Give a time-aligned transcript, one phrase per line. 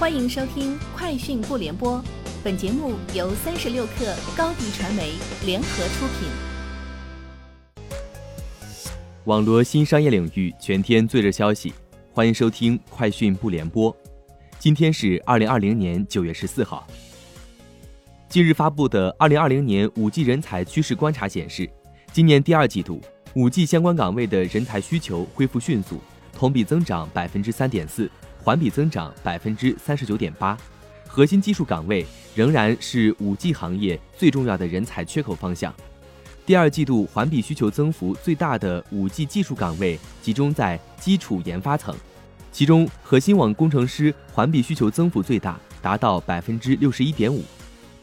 [0.00, 1.98] 欢迎收听《快讯不联播》，
[2.42, 5.12] 本节目由三十六克高低传媒
[5.44, 6.30] 联合出品。
[9.24, 11.74] 网罗新商业领域全天最热消息，
[12.14, 13.92] 欢迎收听《快讯不联播》。
[14.58, 16.86] 今天是二零二零年九月十四号。
[18.26, 21.68] 近日发布的二零二零年五 G 人才趋势观察显示，
[22.10, 23.02] 今年第二季度
[23.34, 26.00] 五 G 相关岗位的人才需求恢复迅速，
[26.32, 28.10] 同比增长百分之三点四。
[28.42, 30.56] 环比增长百分之三十九点八，
[31.06, 35.74] 核心技术岗位仍然是五 G 行业最重要的人才缺口方向。
[36.46, 41.94] 第二季度环比需求增幅最大的五 G 技术岗位集中在基础研发层，
[42.50, 47.44] 其中核心网工程师环比需求增幅最大，达到百分之六十一点五。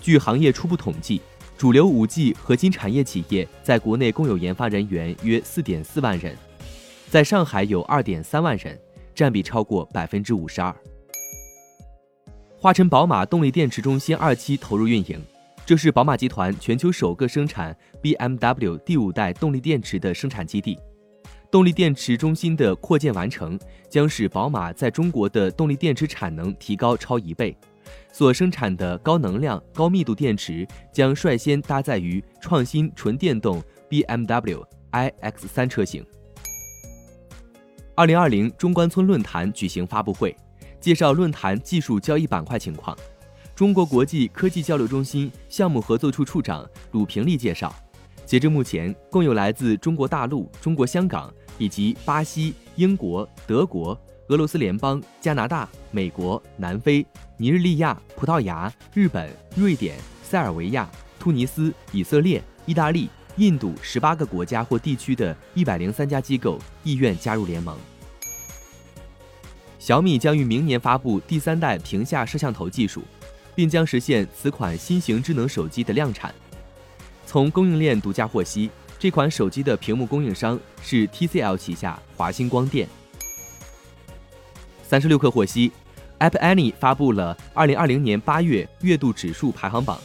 [0.00, 1.20] 据行业初步统计，
[1.56, 6.36] 主流五 G 核心产业企业在国内共有研发人员约四点四万人，
[7.10, 8.76] 在上海有二点三万人。
[9.14, 10.74] 占比超过百分之五十二。
[12.56, 15.20] 华晨宝马动力电池中心二期投入运营，
[15.66, 20.78] 这是宝马集团全球首个生产 BMW 第五代动力电池的生产基地。
[21.50, 27.56] 动力电池中心的扩建完成，将使宝马在中国的动力电池产能提高超一倍。
[28.12, 36.06] 所生产的高能量、高密度电池将率先搭载于创新纯电动 BMW iX3 车型。
[37.94, 40.34] 二零二零中关村论坛举行发布会，
[40.80, 42.96] 介绍论坛技术交易板块情况。
[43.54, 47.74] 中国国际科技交流中心项目合作处处长鲁平利介绍，
[48.24, 53.96] 截至目前，共有来自中国大陆、中国香港以及巴西、英国、德国、
[54.28, 63.10] 俄罗斯联邦、加拿大、美国、南非、尼日利亚、葡萄牙、日本、瑞典、塞尔维亚、突尼斯、以色列、意大利。
[63.36, 67.76] 印度十八个国家或地区的一百零三家机构意愿加入联盟。
[69.78, 73.02] 小米将于明年发布第三代屏下摄像头技术，
[73.54, 76.32] 并将实现此款新型智能手机的量产。
[77.26, 82.86] 从供应链独家获悉，这款手机的屏幕供应商是 TCL 旗下华星光电。
[84.84, 85.72] 三十六氪获悉
[86.20, 89.98] ，App Annie 发布了二零二零年八月月度指数排行榜。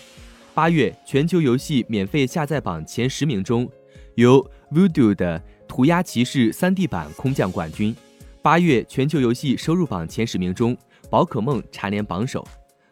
[0.58, 3.70] 八月全球游戏免费下载榜前十名中，
[4.16, 7.96] 由 Voodoo 的《涂鸦骑士》3D 版空降冠军。
[8.42, 10.76] 八月全球游戏收入榜前十名中，
[11.12, 12.44] 宝可梦蝉联榜首。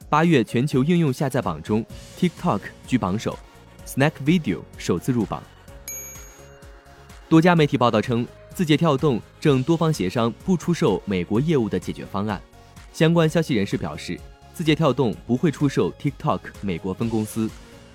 [0.07, 1.83] 八月全球应用下载榜中
[2.19, 3.35] ，TikTok 居榜首
[3.87, 5.41] ，Snack Video 首次入榜。
[7.27, 12.39] 多家媒体报道称，字节跳动正多方协商不出售美国业务的解决方案。
[12.93, 14.19] 相关消息人士表示。
[14.55, 17.49] 字节跳动不会出售 TikTok 美国分公司，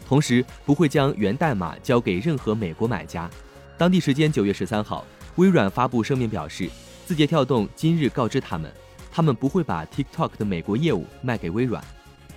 [0.07, 3.31] 同时不会将源代码交给任何美国买家。
[3.79, 5.03] 当地时间九月十三号，
[5.37, 6.69] 微软发布声明表示，
[7.07, 8.71] 字节跳动今日告知他们，
[9.11, 11.83] 他们不会把 TikTok 的美国业务卖给微软。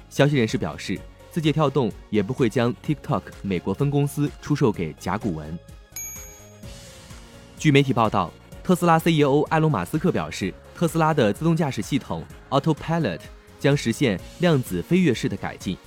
[0.09, 0.97] 消息人士表示，
[1.29, 5.59] 字节跳动也不会将 TikTok 美国分公司出售给甲骨文。
[7.59, 8.31] 据媒体报道，
[8.63, 13.19] 特斯拉 CEO 埃隆·马斯克表示，特斯拉的自动驾驶系统 Autopilot。
[13.63, 15.77] 将实现量子飞跃式的改进，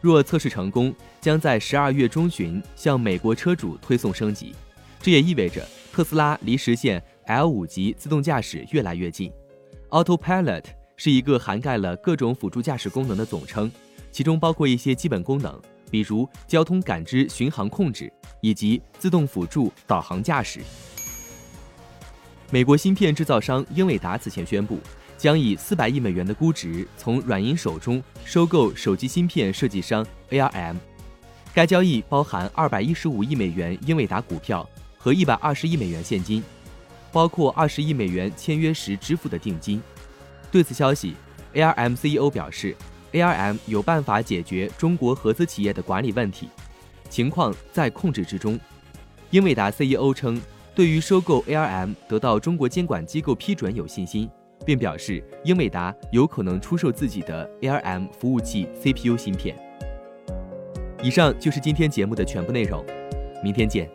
[0.00, 4.54] 若测试成功，将在十二月中旬向美国车主推送升级。
[5.02, 9.30] 这也意味着特斯拉离实现 L 五级自动驾驶越来越近。
[9.90, 10.64] Autopilot
[10.96, 13.70] 是一个涵盖了各种辅助驾驶功能的总称，
[14.10, 15.60] 其中包括一些基本功能，
[15.90, 18.10] 比如交通感知、巡航控制
[18.40, 20.60] 以及自动辅助导航驾驶。
[22.50, 24.80] 美国芯片制造商英伟达此前宣布。
[25.16, 30.76] 将以四百亿美元的估值从软银手中收购手机芯片设计商 ARM。
[31.54, 34.68] 该交易包含二百一十五亿美元英伟达股票
[34.98, 36.42] 和一百二十亿美元现金，
[37.10, 39.80] 包括二十亿美元签约时支付的定金。
[40.50, 41.14] 对此消息
[41.54, 42.76] ，ARM CEO 表示
[43.12, 46.48] ，ARM 有办法解决中国合资企业的管理问题，
[47.08, 48.60] 情况在控制之中。
[49.30, 50.40] 英伟达 CEO 称，
[50.74, 54.28] 对于收购 ARM 得到中国监管机构批准有信心。
[54.64, 59.56] 并表示，英伟达有可能出售自己的 ARM 服务器 CPU 芯片。
[61.02, 62.84] 以上就是今天节目的全部内容，
[63.44, 63.88] 明天见。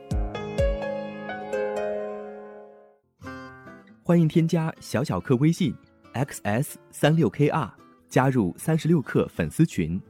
[4.04, 5.74] 欢迎添加小小客微信
[6.14, 7.70] xs 三六 kr，
[8.10, 10.02] 加入三十六氪粉丝群。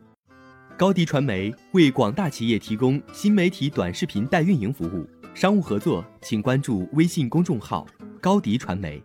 [0.77, 7.85] 高迪传媒为广大企业提供新媒体短视频代运营服务，商务合作请关注微信公众号
[8.19, 9.01] 高迪传媒。